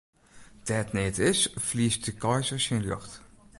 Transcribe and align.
Dêr't 0.67 0.93
neat 0.95 1.17
is, 1.29 1.39
ferliest 1.65 2.03
de 2.07 2.13
keizer 2.21 2.61
syn 2.65 2.83
rjocht. 2.85 3.13